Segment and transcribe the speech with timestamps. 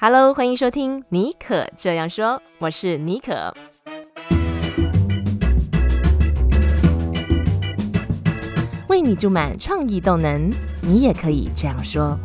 [0.00, 3.52] Hello，欢迎收听尼可这样说，我是尼可。
[8.86, 12.16] 为你注满创意动能，你也可以这样说。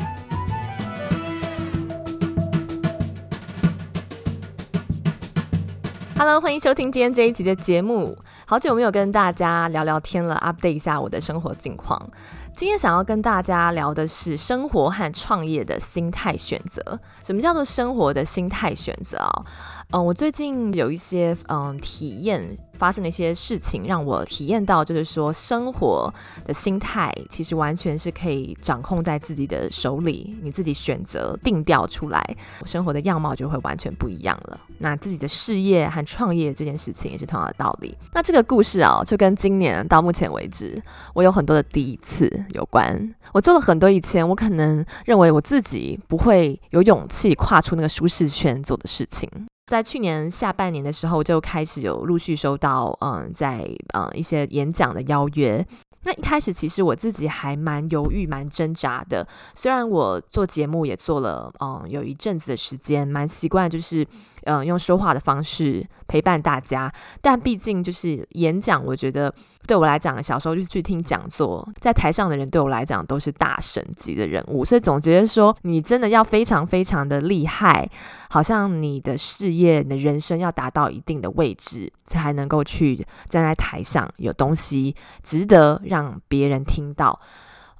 [6.16, 8.16] Hello，欢迎收听今天这一集的节目。
[8.46, 12.08] 好久没有跟大家聊聊天了，update 一下我的生活近况。
[12.55, 16.99] 今天想要跟大家聊的是生活和创业的心态选择。
[17.23, 19.45] 什么叫做生活的心态选择啊？
[19.91, 22.58] 嗯，我最近有一些嗯体验。
[22.77, 26.14] 发生的一些事情让我体验到，就是说生活
[26.45, 34.59] 的心态其实完全是可以掌控在自己的手里，你自己选择定调出来，生活的样貌就会完全不一样了。
[34.80, 37.95] 那自己的事业和创业这件事情也是同样的道理。
[38.14, 40.81] 那这个故事啊，就跟今年到目前为止，
[41.14, 43.14] 我有很多的第一次有关。
[43.31, 49.30] 我做了很多以前我可能认为我自己不会有勇气跨出那个舒适圈做的事情。
[49.67, 55.66] 在去年下半年的时候，就开始有陆续收到，嗯，在嗯一些演讲的邀约。
[56.03, 59.25] 那一开始其实我自己还蛮犹豫、蛮挣扎的。
[59.56, 64.06] 虽然我做节目也做了，嗯，有一阵子的时间，蛮习惯，就是。
[64.45, 66.91] 嗯，用说话的方式陪伴大家，
[67.22, 69.33] 但毕竟就是演讲，我觉得
[69.67, 77.89] 对我来讲，小时候就是去听讲座，在台上的人对我来讲都是大神级的人物，所以总觉得说你真的要非常非常的厉害，
[78.30, 82.97] 好像你的事业、你的人生要达到一定的位置，才能够去
[83.30, 87.19] 站在台上，有东西值得让别人听到。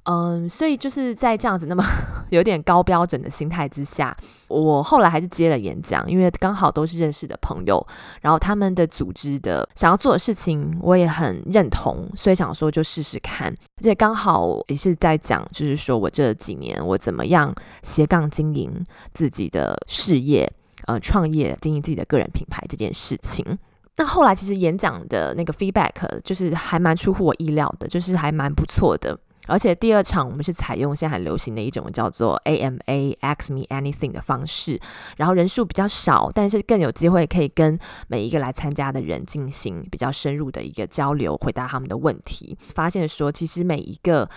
[0.04, 1.82] 嗯，所以就是在这样子那么
[2.28, 4.14] 有点高标准的心态之下，
[4.48, 7.86] 我后来还是接了演讲，因为刚好都是认识的朋友，
[8.20, 20.46] 然后他们的组织的想要做的事情我也很认同，所以想说就试试看，而且刚好也是在讲，就是说我这几年我怎么样斜杠经营自己的事业，
[20.86, 23.58] 呃，创业经营自己的个人品牌这件事情。
[23.96, 25.92] 那后来其实演讲的那个 feedback
[26.24, 29.18] 就是还蛮出乎我意料的，就是还蛮不错的。
[29.46, 34.80] 而且第二场我们是采用现在很流行的一种叫做 AMA Ask Me Anything 的方式，
[35.16, 37.78] 然后人数比较少，但是更有机会可以跟
[38.08, 42.56] 每一个来参加的人进行比较深入的一个交流，回答他们的问题。
[42.74, 44.28] 发现说，其实每一个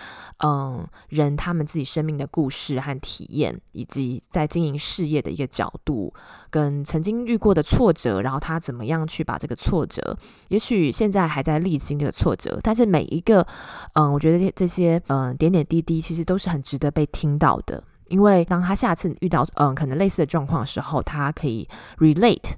[0.44, 6.12] 嗯人他们自己生命的故事和体验，以及在经营事业的一个角度，
[6.50, 10.16] 跟曾经遇过的挫折，然后他怎么样去把这个挫折，
[10.48, 13.46] 也许现在还在历经这个挫折，但是每一个
[13.94, 14.97] 嗯，我觉得这些。
[15.06, 22.52] 嗯，点点滴滴其实都是很值得被听到的，因为当他下次遇到嗯可能类似的状况的时候，他可以 relate，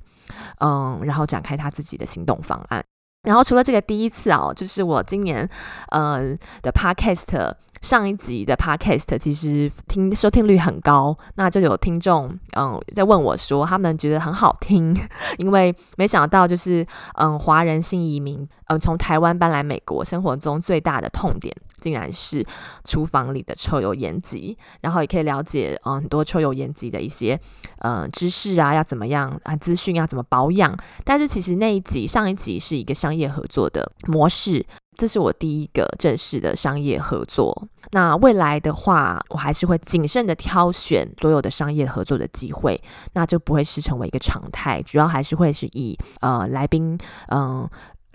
[0.59, 2.83] 嗯，然后展开他自己的行动方案。
[3.23, 5.49] 然后除了这个第一次哦，就是我今年
[5.91, 7.55] 呃的 podcast。
[7.81, 14.95] 上一集的 podcast 其实听收听率很高，那就有听众嗯在问我说，他们觉得很好听，
[15.39, 22.45] 因为没想到就是嗯华人新移民嗯从台湾搬来美国，生活中最大的痛点竟然是
[22.85, 27.41] 厨房里的抽油烟机，然后也可以了解嗯很多抽油烟机的一些
[27.79, 34.67] 嗯知识啊，要怎么样啊资讯要怎么保养，但是其实那一集上一集是一个商业合作的模式。
[35.01, 37.67] 这是我第一个正式的商业合作。
[37.93, 42.79] 那未来的话，我还是会谨慎的挑选所有的商业合作的机会，
[43.15, 44.83] 那就不会是成为一个常态。
[44.83, 47.67] 主要还是会是以呃来宾嗯。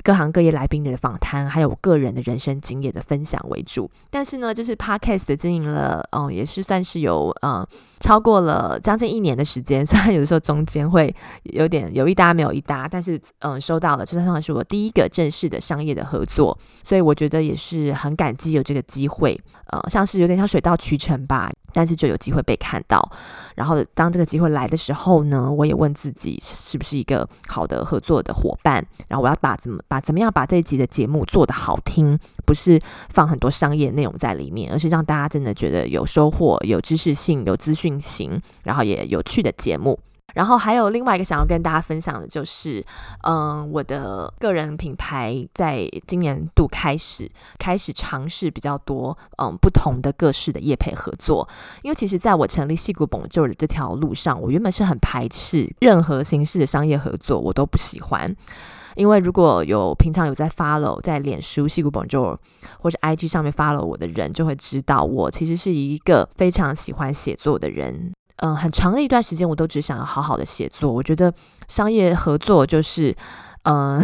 [0.03, 3.89] 各行各业来宾的访谈，还有个人的人生经验的分享为主。
[4.09, 7.65] 但是呢，就是 Podcast 的经营了，嗯，也是算是有，嗯，
[7.99, 9.83] 超过了将近一年的时间。
[9.85, 11.13] 虽然有的时候中间会
[11.43, 21.51] 有点有一搭没有一搭，但是，嗯，收到了，就算是我第一个正式的商业的合作，所以我觉得也是很感激有这个机会，呃、嗯，像是有点像水到渠成吧。
[21.73, 23.05] 但是就有机会被看到，
[23.53, 28.75] 然后当这个机会来的时候呢，我也问自己是不是一个好的合作的伙伴，
[29.09, 32.79] 然后我要把怎么把怎么样把这一集的节目做得好听，不是
[33.09, 39.99] 放很多商业内容在里面，而是让大家真的觉得有收获、有知识性、有资讯型，然后也有趣的节目。
[40.35, 42.85] 然后还有另外一个想要跟大家分享的就是，
[43.23, 51.47] 嗯，我的个人品牌在今年度开始开始尝试比较多，嗯，不同的各式的业配合作。
[51.81, 58.35] 因为其实在我成立矽谷 Bonjour 的这条路上，我原本是很排斥任何形式的商业合作，我都不喜欢。
[58.95, 62.37] 因为如果有平常有在 follow 在脸书矽谷 Bonjour
[62.79, 68.13] 或者 IG 上面 follow 我的人，就会知道我其实是一个非常喜欢写作的人。
[68.37, 70.91] 嗯，很长的一段时间，我都只想要好好的写作。
[70.91, 71.33] 我觉得
[71.67, 73.15] 商业合作就是，
[73.63, 74.03] 嗯，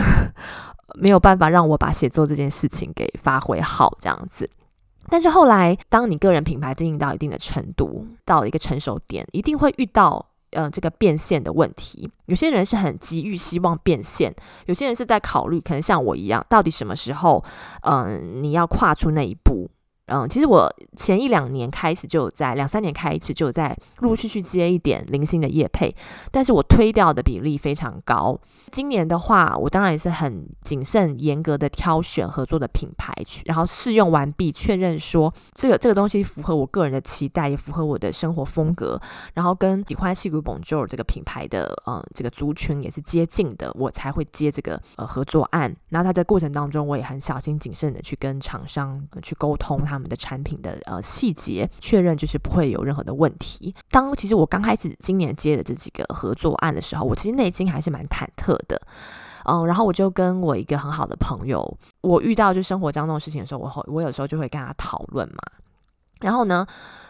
[0.95, 4.49] 没有办法让我把写作这件事情给发挥好这样子。
[5.09, 12.09] 但是后来，当你个人品牌经营到一定的程度，到了一个成熟点，一定会遇到嗯这个变现的问题。
[12.27, 14.33] 有些人是很急于希望变现，
[14.67, 17.43] 有些人是在考虑，可能像我一样，到底什么时候，
[17.81, 19.69] 嗯、你要跨出那一步。
[20.11, 25.89] 嗯，其实我前一两年开始就有在，两三年开始就有在陆陆续续接一点零星的业配，
[26.31, 28.37] 但是我推掉的比例非常高。
[28.71, 38.99] 今年的话，我当然也是很谨慎、严格的挑选合作的品牌去，然后试用完毕，确认说这个这个东西符合我个人的期待，也符合我的生活风格，
[39.33, 45.73] 然后跟喜欢戏骨 Bonjour 这个品牌的嗯这个族群也是接近的，我才会接这个呃合作案。
[45.89, 50.00] 然后他在过程当中，我也很小心谨慎的去跟厂商、呃、去沟通他们。
[50.01, 53.75] 我们的产品的呃细节确认，就是不会有任何的问题。
[53.91, 58.81] 当其实我刚开始今年接的这几个合作案的时候，我其实内心还是蛮忐忑的。
[59.45, 65.43] 嗯，然后我就跟我一个很好的朋友，我遇到就生活当中的事情的时候，我我有时候就会跟他讨论嘛。
[66.21, 66.65] 然后呢，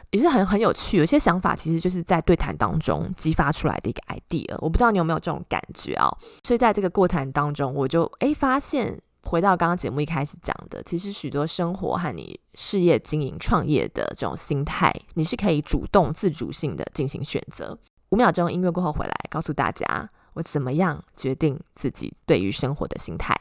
[0.10, 4.54] 也是很很有趣，有些想法其实就是在对谈当中激发出来的一个 idea。
[4.60, 6.10] 我不知道你有没有这种感觉啊？
[6.44, 9.02] 所以在这个过程当中，我就诶发现。
[9.24, 17.78] 回到刚刚节目一开始讲的，其实许多生活和你事业经营创业的这种心态，你是可以主动自主性的进行选择。
[18.10, 23.40] 五秒钟音乐过后回来，告诉大家我怎么样决定自己对于生活的心态。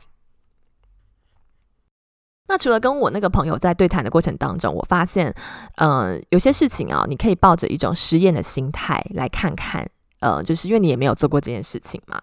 [2.47, 5.35] 那除了跟我那个朋友在对谈的过程当中，我发现，
[5.77, 9.89] 嗯、呃，有些事情啊，你可以抱着一种实验的心态来看看。
[10.21, 12.21] 呃，就是因为你也没有做过这件事情嘛，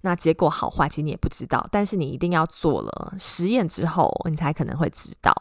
[0.00, 5.34] 那结果好坏其实你也不知道，但是你一定要做了实验之后，你才可能会知道。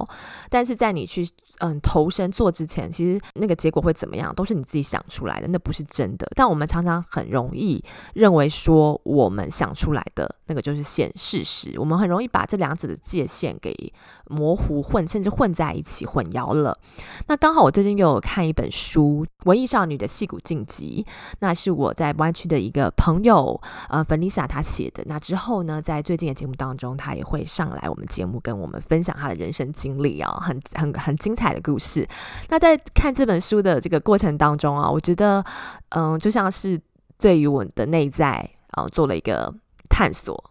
[0.50, 1.28] 但是在你去
[1.60, 6.28] 嗯投身做之前，其实那个结果会怎么样，都是你自己想出来的，那不是真的。
[6.36, 7.84] 但我们常常很容易
[8.16, 13.94] 认为说，我们想出来的那个就是现事实，我们很容易把这两者的界限给
[14.26, 16.76] 模糊混，甚至混在一起混淆了。
[17.28, 21.06] 那刚好我最近又有看一本书《文艺少女的戏骨晋级》，
[21.42, 21.94] 那是我。
[22.00, 23.60] 在湾区的一个朋友，
[23.90, 25.04] 呃，芬丽萨她写的。
[25.08, 32.08] 那之后呢，在最近的节目当中，她也会上来我们节目跟我们分享她的人生经历啊，很很很精彩的故事。
[32.50, 35.44] 那在看这本书的这个过程当中啊，我觉得，
[35.90, 36.80] 嗯、就像是
[37.18, 39.54] 对于我的内在啊、做了一个
[39.90, 40.44] 探索。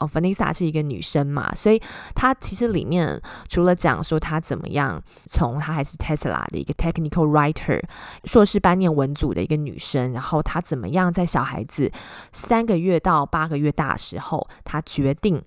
[0.00, 1.80] 哦，Vanessa 是一个女生嘛，所以
[2.16, 7.80] 她其实里面除了讲说她怎么样从她还是 Tesla 的一个 technical writer，
[8.24, 11.92] 硕士班念文组的一个女生，然后她怎么样在小孩子
[12.32, 15.40] 三个月到八个月大时候，她决定。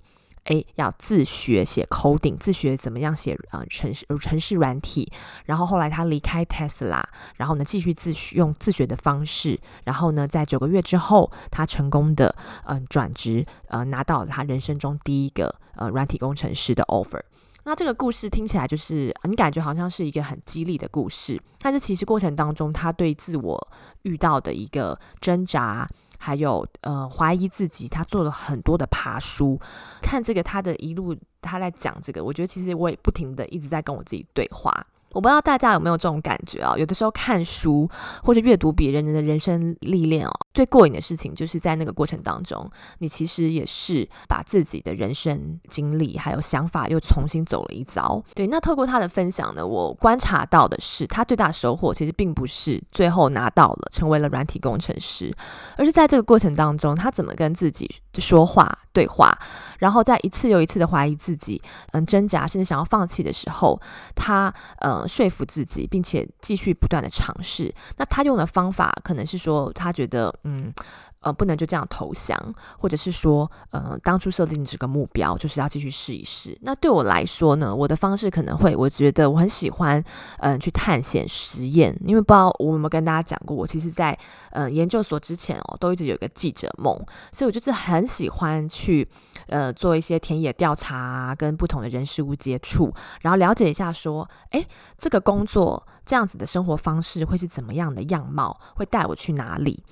[0.48, 5.10] 诶，要自学写 coding，自学怎么样写呃城市城市软体。
[5.46, 7.04] 然后后来他离开 Tesla，
[7.36, 9.60] 然后呢继续自学用自学的方式。
[9.84, 12.36] 然后呢，在九个月之后，他成功的
[12.66, 17.22] 嗯、转职，呃拿到了他人生中第一个呃软体工程师的 offer。
[17.64, 23.68] 那这个故事听起来就是你感觉好像是一个很激励的故事，但是其实过程当中他对自我
[24.04, 25.86] 遇到的一个挣扎。
[26.18, 29.60] 还有呃，怀疑自己，他做了很多的爬书。
[30.02, 34.86] 看这个他的一路，他在讲这个，我觉得其实我也不停的一直在跟我自己对话。
[35.14, 36.76] 我不知道大家有没有这种感觉啊？
[36.78, 37.90] 有的时候看书
[38.22, 42.68] 或者阅读别人的人生历练哦，最过瘾的事情就是在那个过程当中，
[42.98, 48.24] 你其实也是把自己的人生经历还有想法又重新走了一遭。
[48.34, 55.32] 对，那透过他的分享呢，我观察到的是，他最大的收获其实并不是最后拿到了成为了软体工程师，
[55.78, 57.88] 而是在这个过程当中，他怎么跟自己
[58.18, 59.38] 说话对话，
[59.78, 61.62] 然后在一次又一次的怀疑自己，
[61.92, 63.80] 嗯，挣扎甚至想要放弃的时候，
[64.16, 65.08] 他嗯。
[65.08, 67.74] 说服自己，并且继续不断的尝试。
[67.98, 70.74] 那他用的方法可能是说，他觉得，嗯。
[71.20, 72.38] 呃，不能就这样投降，
[72.78, 76.58] 或者是说，呃，当初设定这个目标就是要继续试一试。
[76.62, 80.04] 那对我来说呢，我的方式可能会，我觉得我很喜欢，
[80.40, 81.98] 嗯、去探险实验。
[82.06, 84.18] 因为不知道我有没有跟大家讲过，我其实在
[84.52, 86.96] 呃研究所之前哦，都一直有一个记者梦，
[87.32, 89.08] 所以我就是很喜欢去
[89.48, 94.66] 呃做一些田野调查，跟不同的人事物接触，然后了解一下说，诶，
[94.98, 99.84] 这个工作这样子的生活方式会是怎么样的样貌，会带我去哪里？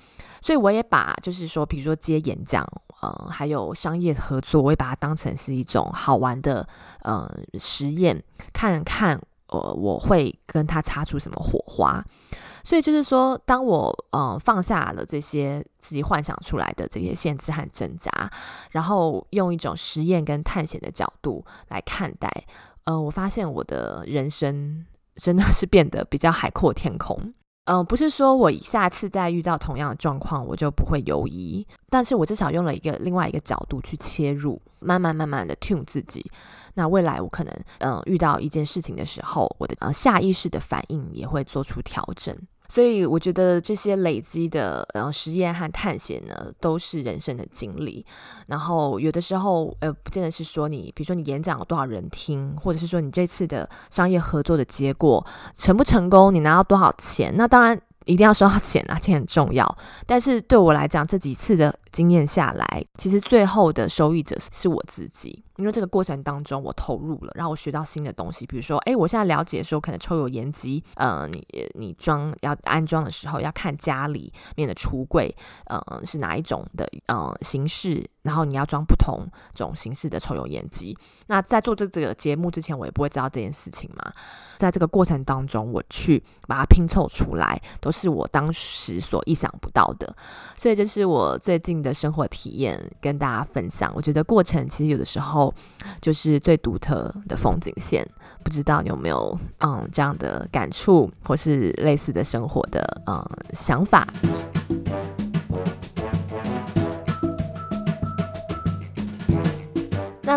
[0.42, 2.66] 所以我也把，就是说，比如说接演讲，
[3.00, 6.66] 呃，还有商业合作，我也把它当成是一种好玩的，
[7.02, 12.04] 呃，实验，看看，呃，我会跟他擦出什么火花。
[12.64, 18.30] 所以就是说，当我呃放下了这些自己幻想出来的这些限制和挣扎，
[18.72, 22.28] 然后用一种实验跟探险的角度来看待，
[22.84, 27.32] 呃，我发现我的人生真的是变得比较海阔天空。
[27.66, 36.24] 嗯，不是说我下次再遇到同样的状况，我就不会犹疑，但是我至少用了一个另外一个角度去切入，慢慢慢慢的 tune 自己。
[36.74, 42.36] 那未来我可能，嗯，遇到一件事情的时候，我的呃下意识的反应也会做出调整。
[42.68, 48.04] 所以我觉得这些累积的呃实验和探险呢，都是人生的经历。
[48.46, 59.78] 然后有的时候呃，不见得是说你，比如说你演讲有多少人听，或者是说你这次的商业合作的结果成不成功，你拿到多少钱，那当然一定要收到钱啊，钱很重要。
[60.06, 65.42] 但是对我来讲，这几次的经验下来，其实最后的受益者是我自己。
[65.56, 68.44] 因为这个过程当中，我投入了，然后我学到新的东西。
[68.44, 75.34] 比如说，哎，我现在了解说，可能抽油烟机，呃，你你装要安装的时候，要看家里面的橱柜，
[75.64, 80.94] 呃，是哪一种的呃形式，然后你要装不同种形式的抽油烟机。
[81.28, 84.12] 那在做这这个节目之前，我也不会知道这件事情嘛。
[84.58, 90.14] 在这个过程当中，我去把它拼凑出来，都是我当时所意想不到的。
[90.54, 93.92] 所以这是我最近的生活体验，跟大家分享。
[93.94, 95.52] 我觉得过程其实有的时候。
[96.00, 98.06] 就是最独特的风景线，
[98.42, 104.06] 不知道你有没有嗯这样的感触，或是类似的生活的嗯想法。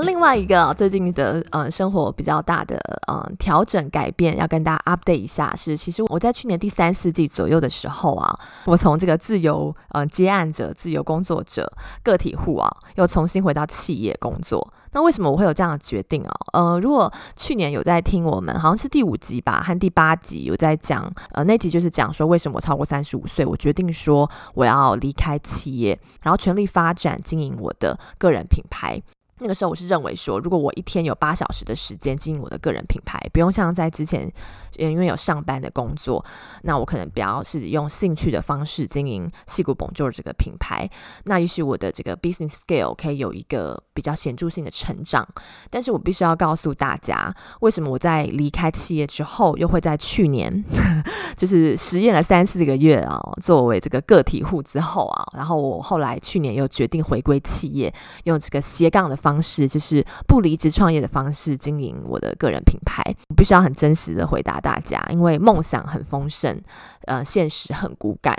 [0.04, 2.78] 另外一个最近的呃生活比较大的
[3.08, 11.72] 呃调整改变，要跟大家 update 一下是，其实我在去年第三四季左右的时候啊，我从这个自由呃接案者、自由工作者、
[12.04, 14.74] 个体户啊，又重新回到企业工作。
[14.92, 16.32] 那为什么我会有这样的决定啊？
[16.54, 29.00] 呃，如果去年有在听我们，好像是第五集吧，和第八集有在讲，呃，那集就是讲说为什么我超过三十五岁，我决定说我要离开企业，然后全力发展经营我的个人品牌。
[29.40, 34.30] 那个时候我是认为说，如果我一天有八小时的时间经营我的个人品牌，不用像在之前，
[34.76, 36.24] 因为有上班的工作，
[36.64, 40.90] 那我可能比较是用兴趣的方式经营细谷 Bonjour 这个品牌，
[41.24, 45.26] 那也许我的这个 business scale 可以有一个比较显著性的成长。
[45.70, 50.64] 但是我必须要告诉大家，为什么我在离开企业之后，又会在去年
[51.38, 57.94] 就是实验了三四个月啊，作为这个个体户之后啊，然后我后来去年又决定回归企业，
[58.26, 59.29] 用这个斜杠的方。
[59.30, 66.60] 方式就是不离职创业的方式经营我的个人品牌，我必须要很真实的回答大家，因为梦想很丰盛，
[67.06, 68.36] 呃，现实很骨感，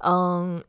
[0.00, 0.62] 嗯。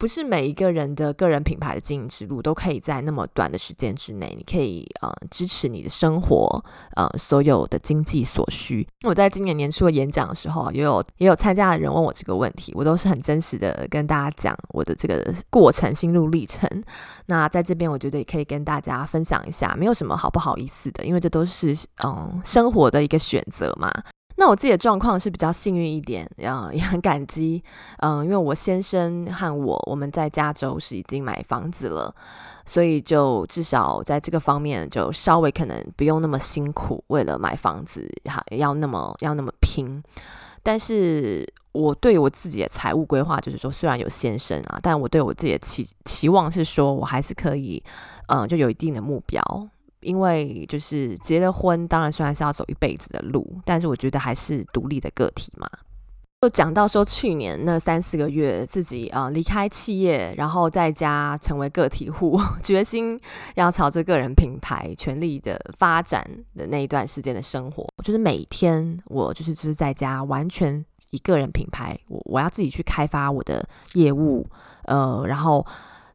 [0.00, 6.64] 不是每一个人的个人品牌的经营之路都可以在那么短的时间之内，你可以呃支持你的生活
[6.96, 8.88] 呃所有的经济所需。
[9.04, 16.66] 我在今年年初的演讲的时候，也有也有参加的人问我这个问题，我都是很真实的跟大家讲我的这个过程心路历程。
[17.26, 23.92] 那在这边，我觉得也可以跟大家分享一下，没有什么好不好意思的，因为这都是嗯生活的一个选择嘛。
[24.40, 27.62] 那我自己的状况是比较幸运一点，呃，也很感激，
[27.98, 32.14] 嗯，因为我先生和我我们在加州是已经买房子了，
[32.64, 40.02] 所以就至少在这个方面就稍微可能不用那么辛苦，为了买房子哈要那么要那么拼。
[40.62, 47.82] 但是我对我自己的财务规划就是说，虽然有先生啊，但我对我自己的期期望是说我还是可以，
[48.28, 49.42] 嗯，就有一定的目标。
[50.00, 55.68] 因为就是结了婚，当然虽然是要走一辈子的路，但是我觉得还是独立的个体嘛。
[56.42, 63.20] 就讲到说去年那三四个月，自己啊、呃、离开企业，然后在家成为个体户， 决心
[63.56, 66.26] 要朝着个人品牌全力的发展
[66.56, 74.46] 的那一段时间的生活，就是每天我就是就是在家完全以个人品牌，我我要自己去开发我的业务，
[74.84, 75.66] 呃，然后。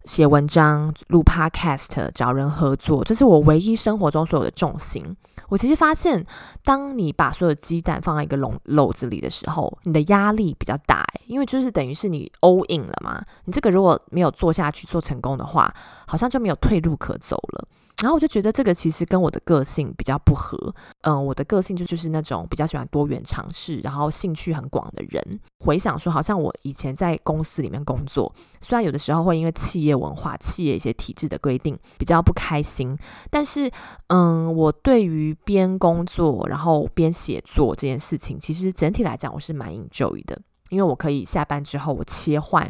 [0.05, 5.03] 写文章、录 Podcast、找人合作，这是我唯一生活中所有的重心。
[5.49, 6.25] 我其实发现，
[6.63, 13.23] 当你把所有鸡蛋放在一个笼篓子里的时候，你的压力比较大，因为就是等于是你 all in 了嘛。
[13.45, 15.73] 你这个如果没有做下去、做成功的话，
[16.07, 17.67] 好像就没有退路可走了。
[18.01, 25.39] 然后我就觉得这个其实跟我的个性比较不合，嗯，我的个性就就是那种比较喜欢多元尝试，然后兴趣很广的人。
[25.63, 32.97] 回想说，好像我以前在公司里面工作，虽然有的时候会因为企业文化、企业一些体制的规定比较不开心，
[33.31, 33.71] 但是，
[34.07, 40.37] 嗯，我对于边工作然后边写作这件事情，其实整体来讲我是蛮 enjoy 的，
[40.69, 42.69] 因为我可以下班之后我切换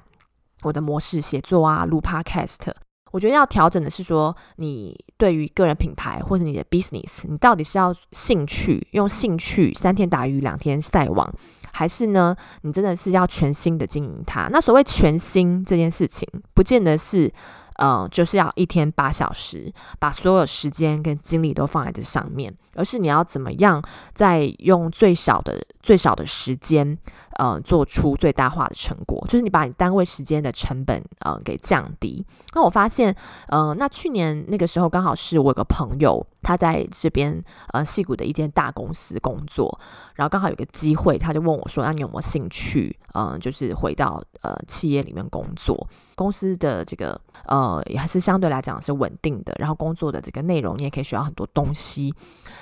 [0.61, 2.84] 我的模式写作啊，录 podcast。
[3.15, 11.33] 我觉得要调整的是说，你对于个人品牌或者你的 business，你到底是要兴趣用兴趣三天打鱼两天晒网，
[11.71, 14.49] 还是呢，你真的是要全心的经营它？
[14.51, 17.31] 那所谓全新这件事情，不见得是。
[17.77, 19.69] 呃，就是要一天八小时，
[19.99, 26.97] 把所有时间跟精力都放在这上面，而是你要怎么样，在用最少的最少的时间，
[27.35, 32.25] 呃做出最大化的成果，就是你把你单位时间的成本呃给降低。
[32.53, 33.15] 那我发现，
[33.47, 39.79] 呃，那去年那个时候刚好是我有个朋友，他在这边呃戏谷的一间大公司工作，
[40.15, 42.97] 然后刚好有个机会，他就问我说：“那你有没有兴趣？
[43.13, 45.87] 嗯、就是回到呃企业里面工作？
[46.15, 52.13] 公司的这个呃也还是相对来讲是稳定的，然后工作的这个内容你也可以学到很多东西。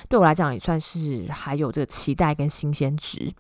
[0.10, 3.32] 对我来讲也算是还有这个期待跟新鲜值。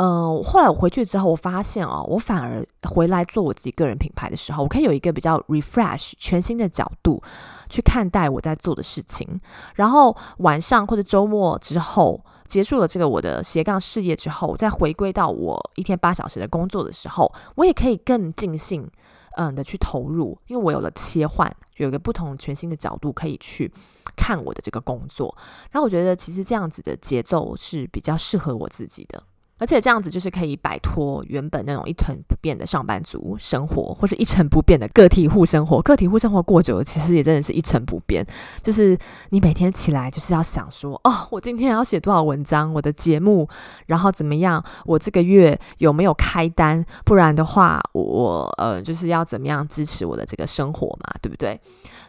[0.00, 7.20] 嗯，后来我回去之后，我发现哦，我反而回来做我自己个人品牌的时候，我可以有一个比较 refresh 全新的角度
[7.68, 9.40] 去看待我在做的事情。
[9.74, 18.88] 然后晚上或者周末之后，结束了这个我的斜杠事业之后，我再回归到我一天八小时的工作的时候，我也可以更尽兴，
[19.36, 23.68] 嗯的去投入，因为我有了切换，有一个不同全新的角度可以去
[24.14, 25.36] 看我的这个工作。
[25.72, 29.20] 然后我觉得其实这样子的节奏是比较适合我自己的。
[29.58, 35.82] 而且这样子就是可以摆脱原本那种一成不变的上班族生活，或者一成不变的个体户生活。
[35.82, 38.26] 个体户生活过久了，其实也真的是一成不变。
[38.62, 38.96] 就是
[39.30, 43.48] 你每天起来就是要想说，哦，我今天要写多少文章，我的节目，
[43.86, 46.84] 然后怎么样，我这个月有没有开单？
[47.04, 51.60] 不然的话，我呃就是要怎么样支持我的这个生活嘛，对不对？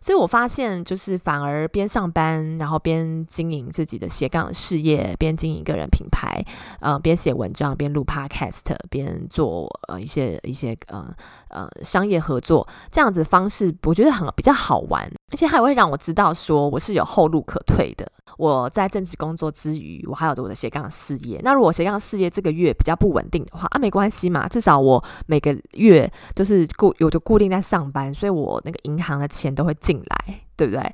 [0.01, 6.41] 所以我发现，就是反而边上班，然后边经营自己的斜杠事业，边经营个人品牌，
[6.79, 11.11] 呃，边写文章，边录 podcast，边做呃一些一些呃
[11.47, 18.05] 呃商业合作，这样子方式，我觉得很比较好玩，而且还会让我知道说我是有后路可退的。
[18.37, 21.41] 我在正职工作之余，我还有我的斜杠事业。
[21.43, 30.93] 那如果斜杠事业这个月比较不稳定的话，啊，没关系嘛，至少我每个月都是固有的固定在上班，所以我那个银行的钱都会进来，对不对？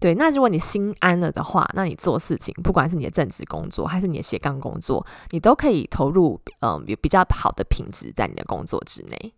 [0.00, 9.34] 对，那如果你心安了的话，那你做事情，不管是你的正职工作还是你的斜杠工作，你都可以投入，嗯，有比较好的品质在你的工作之内。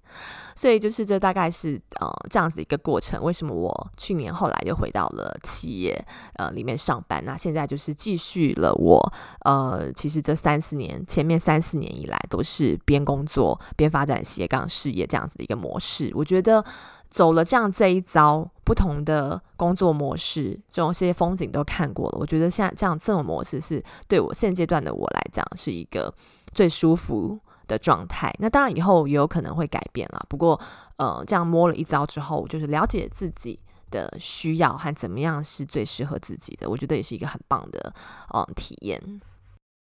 [0.56, 3.22] 所以就是这大概是呃这样子一个过程。
[3.22, 7.24] 为什么我去年后来又回到了企业呃里面上班？
[7.24, 9.12] 那现在就是继续了我
[9.44, 16.10] 呃其实这三四年前面三四年以来都是边工作边发展斜杠事业这样子的一个模式。
[16.14, 16.64] 我觉得。
[17.10, 22.18] 走了这样这一遭，不同的工作模式，这种些风景都看过了。
[22.18, 26.14] 我觉得像这样这种模式是对我现阶段的我来讲是一个
[26.54, 28.32] 最舒服的状态。
[28.38, 30.24] 那当然以后也有可能会改变啦。
[30.28, 30.58] 不过，
[30.96, 33.58] 呃，这样摸了一遭之后，就是了解自己
[33.90, 36.70] 的需要和怎么样是最适合自己的。
[36.70, 37.92] 我觉得也是一个很棒的
[38.32, 39.20] 嗯体验。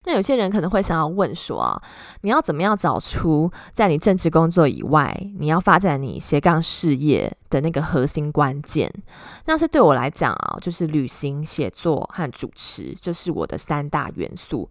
[0.04, 1.82] 那有些人可能会想要问说啊，
[2.22, 8.92] 你要怎么样找出在你正职工作以外，你要发展你斜杠事业的那个核心关键？
[9.46, 14.68] 那是对我来讲啊，就是旅行、写作和主持，这是我的三大元素。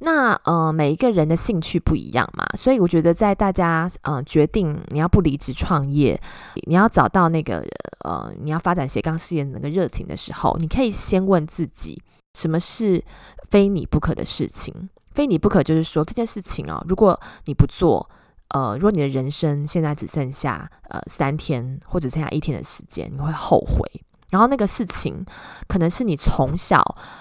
[0.00, 6.20] 那呃，每一个人的兴趣不一样嘛，所以我觉得在大家呃决定你要不离职创业，
[6.66, 7.66] 你要找到那个
[8.04, 12.02] 呃你要发展斜杠事业的那个热情的时候，你可以先问自己。
[12.38, 13.04] 什么是
[13.50, 14.88] 非你不可的事情？
[15.10, 18.08] 非你不可就是说这件事情啊，如果你不做，
[18.50, 23.82] 呃，如果你的人生现在只剩下呃三天或者剩下一天的时间，你会后悔。
[24.30, 25.26] 然后那个事情
[25.66, 26.80] 可能是你从小，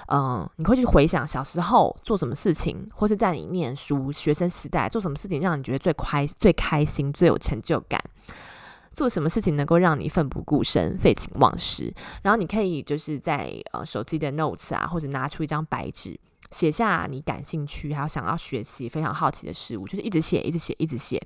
[0.09, 7.99] 嗯、你会去回想小时候做什么事情，或是在你念书学生时代做什么事情，让你觉得最开最开心、最有成就感。
[8.99, 11.89] 做什么事情能够让你奋不顾身、废寝忘食？
[12.21, 16.19] 然后你可以就是在呃手机的 notes 啊，或者拿出一张白纸，
[16.51, 21.17] 写下你感兴趣还有想要学习、非常好奇的事物，就是一直写、一直写、一直写。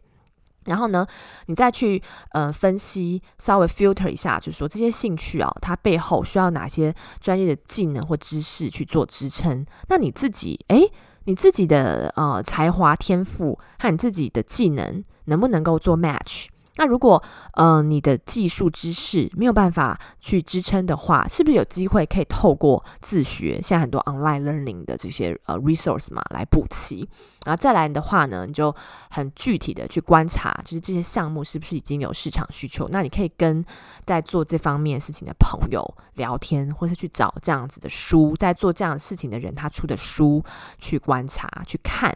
[0.66, 1.04] 然后呢，
[1.48, 2.00] 你再去
[2.34, 9.66] 呃分析，稍微 filter 一下，就是说这些兴趣啊，它背后需要哪些专业的技能或知识去做支撑？
[9.90, 10.92] 那你自己诶，
[11.24, 16.46] 你自己的呃才华、天赋和你自己的技能能不能够做 match？
[16.76, 17.22] 那如果
[17.54, 27.08] 呃你的技术知识没有办法去支撑的话，是不是有机会可以透过自学，现在很多 online learning 的这些呃 resource 嘛来补齐？
[27.46, 28.74] 然后再来的话呢，你就
[29.10, 32.88] 很具体的去观察，就是这些项目是不是已经有市场需求？
[32.90, 33.64] 那你可以跟
[34.06, 35.84] 在做这方面事情的朋友
[36.16, 40.44] 聊天，或是去找这样子的书，在做这样事情的人他出的书
[40.80, 42.16] 去观察、去看，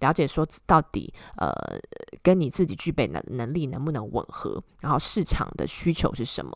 [0.00, 1.52] 了解说到底呃
[2.22, 6.52] 跟你自己具备的能力能不能吻合，然后市场的需求是什么？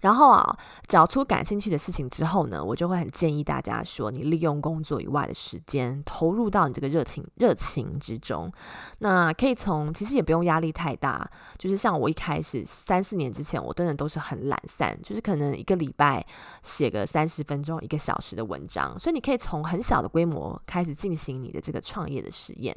[0.00, 8.50] 然后啊，找出感兴趣的事情之后呢，我就会很建议大家说，你利用工作以外的时间，投入到你这个热情热情之中。
[8.98, 11.28] 那可以从，其实也不用压力太大，
[11.58, 16.24] 就是像我一开始三四年之前，我真的都是很懒散，就是可能一个礼拜
[16.62, 18.98] 写个三十分钟、一个小时的文章。
[18.98, 22.76] 所以你可以从很小的规模开始进行你的这个创业的实验。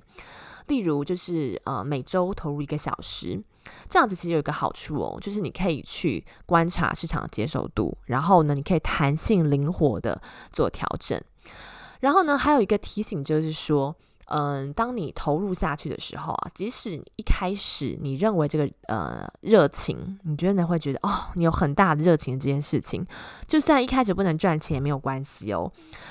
[0.67, 3.41] 例如就是呃每周投入一个小时，
[3.89, 10.21] 这样子其实有一个好处哦，就是你可以去观察市场的接受度，然后呢，你可以弹性灵活的
[10.51, 11.21] 做调整，
[11.99, 13.95] 然后呢，还有一个提醒就是说。
[14.33, 23.05] 嗯，当你投入下去的时候啊，即使一开始你认为这个呃热情，你觉得你会觉得哦，你有很大的热情这件事情，
[23.45, 25.69] 就算一开始不能赚钱也没有关系哦，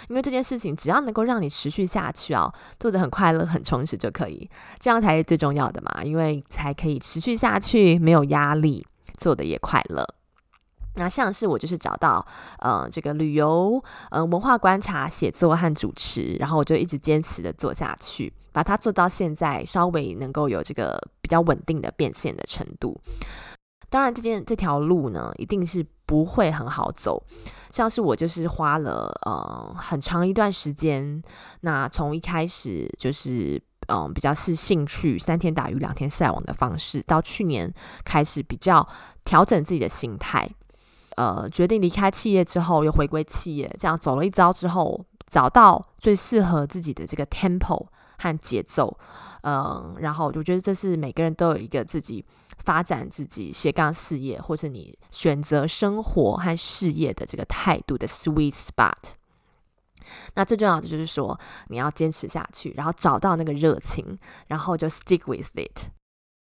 [0.09, 10.07] 因为这件事情只要能够让你持续下去啊，做得很快乐、很充实就可以，这样才是最重要的嘛，因为才可以持续下去，没有压力，做的也快乐。
[11.01, 12.25] 那像是我就是找到
[12.59, 23.01] 呃这个旅游呃文化观察写作和主持，然后我就一直坚持的做下去，把它做到现在稍微能够有这个比较稳定的变现的程度。
[23.89, 27.25] 当然，这件这条路呢，一定是不会很好走。
[27.71, 31.23] 像是我就是花了呃很长一段时间，
[31.63, 33.61] 那从一开始就是。
[33.93, 37.73] 嗯，比较是兴趣，三天打鱼两天晒网的方式，到去年
[38.05, 38.87] 开始比较
[39.25, 40.49] 调整自己的心态，
[41.21, 48.99] 呃，决定离开企业之后又回归企业，这样走了一遭之后，找到最适合自己的这个 tempo 和节奏，
[49.43, 52.25] 嗯，然后我觉得这是每个人都有一个自己
[52.65, 59.13] 发展自己斜杠事业，或者你选择生活和事业的这个态度的 sweet spot。
[60.37, 65.91] 那最重要的就是说，你要坚持下去，然后找到那个热情，然后就 stick with it。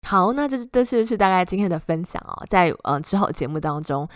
[0.04, 4.08] 好，那这这是是大概今天的分享哦，在呃之后节目当中。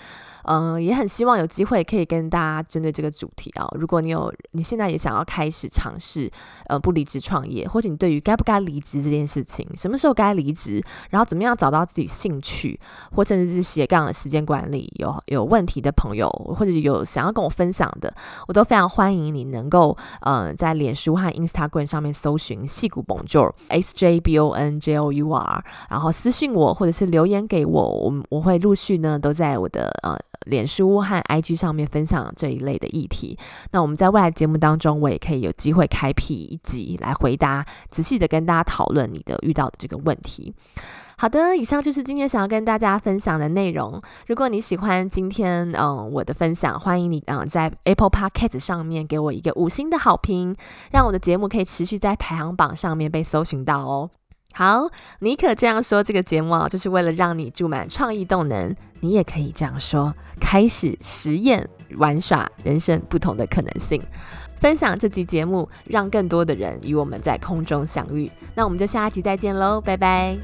[0.50, 3.76] 嗯、也很希望有机会可以跟大家针对这个主题啊、哦。
[3.78, 6.30] 如果你有你现在也想要开始尝试
[6.68, 12.80] 呃不离职创业，或者你对于该不该离职这件事情，什么时候该离职，然后怎么样找到自己兴趣，
[13.14, 18.10] 或甚至是斜杠的时间管理有有问题的朋友，或者有想要跟我分享的，
[18.46, 30.18] 我都非常欢迎你能够呃在脸书和 Instagram 上面搜寻戏骨 Bonjour S J B O N J O U R，然后私信我或者是留言给我，我我会陆续呢都在我的呃。
[30.46, 33.36] 脸书和 IG 上面分享这一类的议题，
[33.70, 40.54] 那我们在未来节目当中，我也可以有机会开辟一集来回答，仔细的跟大家讨论你的遇到的这个问题。
[41.18, 44.00] 好的，以上就是今天想要跟大家分享的内容。
[44.26, 50.56] 如果你喜欢今天嗯我的分享，欢迎你嗯在 Apple Podcast 上面给我一个五星的好评，
[50.92, 54.08] 让我的节目可以持续在排行榜上面被搜寻到哦。
[54.58, 54.90] 好，
[55.20, 58.74] 你可这样说，这个节目啊，就是为了让你注满创意动能。
[58.98, 61.64] 你也可以这样说，开始实验
[61.98, 64.02] 玩耍人生不同的可能性。
[64.58, 68.28] 分享这集节目，让更多的人与我们在空中相遇。
[68.56, 70.36] 那我们就下一集再见喽，拜拜。